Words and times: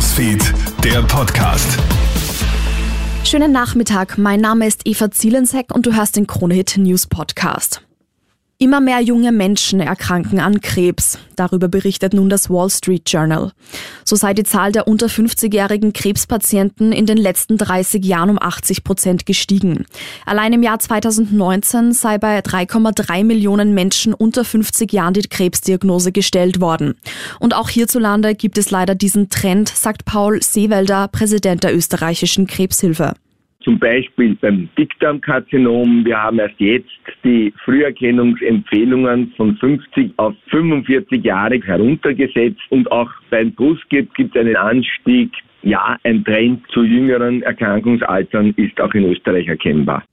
Newsfeed, 0.00 0.54
der 0.82 1.02
Podcast. 1.02 1.78
Schönen 3.22 3.52
Nachmittag, 3.52 4.16
mein 4.16 4.40
Name 4.40 4.66
ist 4.66 4.86
Eva 4.86 5.10
Zielensek 5.10 5.74
und 5.74 5.84
du 5.84 5.94
hörst 5.94 6.16
den 6.16 6.26
Kronehit 6.26 6.78
News 6.78 7.06
Podcast. 7.06 7.82
Immer 8.62 8.82
mehr 8.82 9.00
junge 9.00 9.32
Menschen 9.32 9.80
erkranken 9.80 10.38
an 10.38 10.60
Krebs. 10.60 11.18
Darüber 11.34 11.68
berichtet 11.68 12.12
nun 12.12 12.28
das 12.28 12.50
Wall 12.50 12.68
Street 12.68 13.10
Journal. 13.10 13.52
So 14.04 14.16
sei 14.16 14.34
die 14.34 14.42
Zahl 14.42 14.70
der 14.70 14.86
unter 14.86 15.06
50-jährigen 15.06 15.94
Krebspatienten 15.94 16.92
in 16.92 17.06
den 17.06 17.16
letzten 17.16 17.56
30 17.56 18.04
Jahren 18.04 18.28
um 18.28 18.38
80 18.38 18.84
Prozent 18.84 19.24
gestiegen. 19.24 19.86
Allein 20.26 20.52
im 20.52 20.62
Jahr 20.62 20.78
2019 20.78 21.92
sei 21.94 22.18
bei 22.18 22.40
3,3 22.40 23.24
Millionen 23.24 23.72
Menschen 23.72 24.12
unter 24.12 24.44
50 24.44 24.92
Jahren 24.92 25.14
die 25.14 25.22
Krebsdiagnose 25.22 26.12
gestellt 26.12 26.60
worden. 26.60 26.96
Und 27.38 27.54
auch 27.54 27.70
hierzulande 27.70 28.34
gibt 28.34 28.58
es 28.58 28.70
leider 28.70 28.94
diesen 28.94 29.30
Trend, 29.30 29.70
sagt 29.70 30.04
Paul 30.04 30.42
Seewelder, 30.42 31.08
Präsident 31.08 31.64
der 31.64 31.74
österreichischen 31.74 32.46
Krebshilfe. 32.46 33.14
Zum 33.62 33.78
Beispiel 33.78 34.36
beim 34.36 34.70
Dickdarmkarzinom. 34.78 36.04
Wir 36.04 36.22
haben 36.22 36.38
erst 36.38 36.58
jetzt 36.58 36.88
die 37.22 37.52
Früherkennungsempfehlungen 37.64 39.32
von 39.36 39.56
50 39.56 40.12
auf 40.16 40.34
45 40.48 41.22
Jahre 41.22 41.60
heruntergesetzt 41.60 42.62
und 42.70 42.90
auch 42.90 43.10
beim 43.28 43.52
Brustkrebs 43.52 44.12
gibt 44.14 44.34
es 44.34 44.40
einen 44.40 44.56
Anstieg. 44.56 45.30
Ja, 45.62 45.98
ein 46.04 46.24
Trend 46.24 46.66
zu 46.70 46.84
jüngeren 46.84 47.42
Erkrankungsaltern 47.42 48.54
ist 48.56 48.80
auch 48.80 48.94
in 48.94 49.04
Österreich 49.04 49.46
erkennbar. 49.46 50.04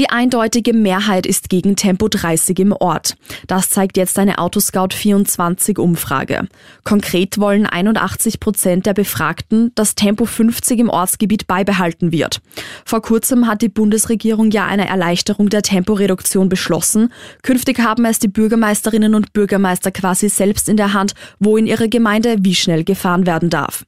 Die 0.00 0.08
eindeutige 0.08 0.72
Mehrheit 0.72 1.26
ist 1.26 1.50
gegen 1.50 1.76
Tempo 1.76 2.08
30 2.08 2.58
im 2.60 2.72
Ort. 2.72 3.18
Das 3.46 3.68
zeigt 3.68 3.98
jetzt 3.98 4.18
eine 4.18 4.38
Autoscout 4.38 4.94
24 4.94 5.78
Umfrage. 5.78 6.48
Konkret 6.84 7.36
wollen 7.36 7.66
81 7.66 8.40
Prozent 8.40 8.86
der 8.86 8.94
Befragten, 8.94 9.72
dass 9.74 9.96
Tempo 9.96 10.24
50 10.24 10.78
im 10.78 10.88
Ortsgebiet 10.88 11.46
beibehalten 11.46 12.12
wird. 12.12 12.40
Vor 12.86 13.02
kurzem 13.02 13.46
hat 13.46 13.60
die 13.60 13.68
Bundesregierung 13.68 14.50
ja 14.50 14.64
eine 14.64 14.88
Erleichterung 14.88 15.50
der 15.50 15.60
Temporeduktion 15.60 16.48
beschlossen. 16.48 17.12
Künftig 17.42 17.80
haben 17.80 18.06
es 18.06 18.18
die 18.18 18.28
Bürgermeisterinnen 18.28 19.14
und 19.14 19.34
Bürgermeister 19.34 19.90
quasi 19.90 20.30
selbst 20.30 20.70
in 20.70 20.78
der 20.78 20.94
Hand, 20.94 21.12
wo 21.40 21.58
in 21.58 21.66
ihrer 21.66 21.88
Gemeinde 21.88 22.36
wie 22.40 22.54
schnell 22.54 22.84
gefahren 22.84 23.26
werden 23.26 23.50
darf. 23.50 23.84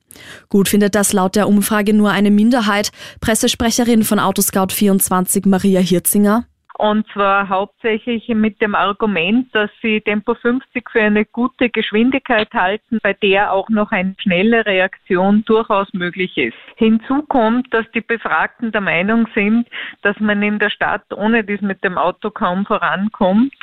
Gut 0.48 0.68
findet 0.68 0.94
das 0.94 1.12
laut 1.12 1.36
der 1.36 1.48
Umfrage 1.48 1.94
nur 1.94 2.10
eine 2.10 2.30
Minderheit. 2.30 2.90
Pressesprecherin 3.20 4.02
von 4.04 4.18
Autoscout24 4.18 5.48
Maria 5.48 5.80
Hirzinger. 5.80 6.46
Und 6.78 7.06
zwar 7.12 7.48
hauptsächlich 7.48 8.26
mit 8.28 8.60
dem 8.60 8.74
Argument, 8.74 9.54
dass 9.54 9.70
sie 9.82 10.00
Tempo 10.00 10.34
50 10.34 10.90
für 10.90 11.02
eine 11.02 11.24
gute 11.24 11.70
Geschwindigkeit 11.70 12.52
halten, 12.52 12.98
bei 13.02 13.12
der 13.12 13.52
auch 13.52 13.68
noch 13.68 13.92
eine 13.92 14.16
schnelle 14.18 14.66
Reaktion 14.66 15.44
durchaus 15.44 15.86
möglich 15.92 16.36
ist. 16.36 16.56
Hinzu 16.74 17.22
kommt, 17.28 17.72
dass 17.72 17.84
die 17.94 18.00
Befragten 18.00 18.72
der 18.72 18.80
Meinung 18.80 19.28
sind, 19.32 19.68
dass 20.02 20.18
man 20.18 20.42
in 20.42 20.58
der 20.58 20.70
Stadt 20.70 21.04
ohne 21.14 21.44
dies 21.44 21.60
mit 21.60 21.84
dem 21.84 21.98
Auto 21.98 22.30
kaum 22.30 22.66
vorankommt 22.66 23.54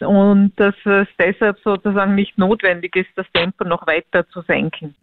und 0.00 0.52
dass 0.56 0.74
es 0.84 1.08
deshalb 1.18 1.58
sozusagen 1.60 2.14
nicht 2.14 2.38
notwendig 2.38 2.96
ist, 2.96 3.10
das 3.16 3.26
Tempo 3.34 3.64
noch 3.64 3.86
weiter 3.86 4.26
zu 4.30 4.40
senken. 4.42 4.94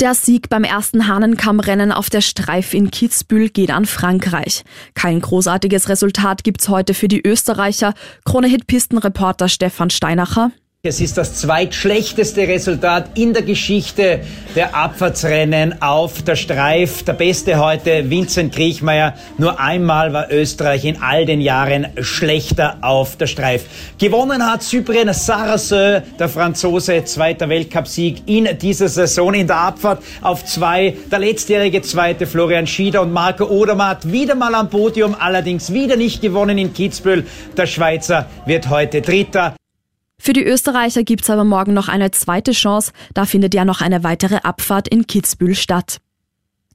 Der 0.00 0.14
Sieg 0.14 0.48
beim 0.48 0.64
ersten 0.64 1.08
Hahnenkammrennen 1.08 1.92
auf 1.92 2.08
der 2.08 2.22
Streif 2.22 2.72
in 2.72 2.90
Kitzbühel 2.90 3.50
geht 3.50 3.70
an 3.70 3.84
Frankreich. 3.84 4.64
Kein 4.94 5.20
großartiges 5.20 5.90
Resultat 5.90 6.42
gibt's 6.42 6.70
heute 6.70 6.94
für 6.94 7.06
die 7.06 7.20
Österreicher. 7.20 7.92
Krone-Hit-Pistenreporter 8.24 9.50
Stefan 9.50 9.90
Steinacher. 9.90 10.52
Es 10.82 10.98
ist 10.98 11.18
das 11.18 11.34
zweitschlechteste 11.34 12.48
Resultat 12.48 13.18
in 13.18 13.34
der 13.34 13.42
Geschichte 13.42 14.20
der 14.56 14.74
Abfahrtsrennen 14.74 15.82
auf 15.82 16.22
der 16.22 16.36
Streif. 16.36 17.02
Der 17.02 17.12
Beste 17.12 17.58
heute, 17.58 18.08
Vincent 18.08 18.54
Kriechmeier. 18.54 19.12
Nur 19.36 19.60
einmal 19.60 20.14
war 20.14 20.32
Österreich 20.32 20.86
in 20.86 21.02
all 21.02 21.26
den 21.26 21.42
Jahren 21.42 21.88
schlechter 22.00 22.78
auf 22.80 23.16
der 23.16 23.26
Streif. 23.26 23.66
Gewonnen 23.98 24.42
hat 24.50 24.62
Cyprien 24.62 25.12
Sarasö, 25.12 26.00
der 26.18 26.30
Franzose, 26.30 27.04
zweiter 27.04 27.50
Weltcupsieg 27.50 28.22
in 28.24 28.48
dieser 28.56 28.88
Saison 28.88 29.34
in 29.34 29.48
der 29.48 29.58
Abfahrt 29.58 30.02
auf 30.22 30.46
zwei. 30.46 30.96
Der 31.10 31.18
letztjährige 31.18 31.82
Zweite 31.82 32.26
Florian 32.26 32.66
Schieder 32.66 33.02
und 33.02 33.12
Marco 33.12 33.44
Odermatt 33.44 34.10
wieder 34.10 34.34
mal 34.34 34.54
am 34.54 34.70
Podium, 34.70 35.14
allerdings 35.14 35.74
wieder 35.74 35.96
nicht 35.96 36.22
gewonnen 36.22 36.56
in 36.56 36.72
Kitzbühel. 36.72 37.26
Der 37.54 37.66
Schweizer 37.66 38.30
wird 38.46 38.70
heute 38.70 39.02
Dritter. 39.02 39.56
Für 40.22 40.34
die 40.34 40.44
Österreicher 40.44 41.02
gibt's 41.02 41.30
aber 41.30 41.44
morgen 41.44 41.72
noch 41.72 41.88
eine 41.88 42.10
zweite 42.10 42.52
Chance, 42.52 42.92
da 43.14 43.24
findet 43.24 43.54
ja 43.54 43.64
noch 43.64 43.80
eine 43.80 44.04
weitere 44.04 44.36
Abfahrt 44.36 44.86
in 44.86 45.06
Kitzbühel 45.06 45.54
statt. 45.54 45.96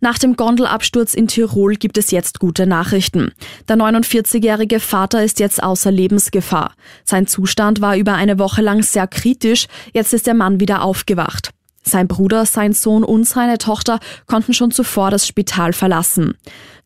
Nach 0.01 0.17
dem 0.17 0.35
Gondelabsturz 0.35 1.13
in 1.13 1.28
Tirol 1.28 1.75
gibt 1.75 2.00
es 2.00 2.09
jetzt 2.09 2.39
gute 2.39 2.66
Nachrichten. 2.66 3.31
Der 3.69 3.78
49-jährige 3.78 4.79
Vater 4.79 5.23
ist 5.23 5.39
jetzt 5.39 5.61
außer 5.61 5.91
Lebensgefahr. 5.91 6.73
Sein 7.03 7.28
Zustand 7.28 7.81
war 7.81 7.95
über 7.95 8.16
eine 8.16 8.39
Woche 8.39 8.63
lang 8.63 8.81
sehr 8.81 9.05
kritisch, 9.07 9.67
jetzt 9.94 10.13
ist 10.13 10.25
der 10.25 10.34
Mann 10.34 10.59
wieder 10.59 10.81
aufgewacht. 10.81 11.51
Sein 11.84 12.07
Bruder, 12.07 12.47
sein 12.47 12.73
Sohn 12.73 13.03
und 13.03 13.25
seine 13.25 13.59
Tochter 13.59 14.00
konnten 14.25 14.55
schon 14.55 14.72
zuvor 14.72 15.11
das 15.11 15.28
Spital 15.28 15.72
verlassen. 15.72 16.34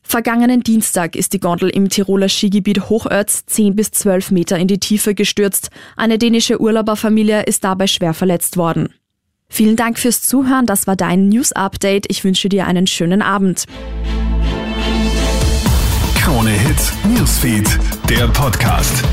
Vergangenen 0.10 0.62
Dienstag 0.62 1.16
ist 1.16 1.34
die 1.34 1.40
Gondel 1.40 1.70
im 1.70 1.88
Tiroler 1.88 2.30
Skigebiet 2.30 2.90
Hochötz 2.90 3.46
10 3.46 3.76
bis 3.76 3.92
12 3.92 4.32
Meter 4.32 4.58
in 4.58 4.68
die 4.68 4.80
Tiefe 4.80 5.14
gestürzt. 5.14 5.70
Eine 5.96 6.18
dänische 6.18 6.60
Urlauberfamilie 6.60 7.44
ist 7.44 7.64
dabei 7.64 7.86
schwer 7.86 8.16
verletzt 8.16 8.58
worden. 8.58 8.90
Vielen 9.50 9.76
Dank 9.76 10.00
fürs 10.00 10.24
Zuhören, 10.24 10.66
das 10.66 10.88
war 10.88 10.96
dein 10.96 11.30
News 11.30 11.52
Update. 11.52 12.08
Ich 12.10 12.24
wünsche 12.24 12.50
dir 12.50 12.66
einen 12.66 12.88
schönen 12.88 13.22
Abend. 13.22 13.66
Krone 16.16 16.50
Hits, 16.50 16.92
Newsfeed, 17.08 17.78
der 18.10 18.28
Podcast. 18.30 19.04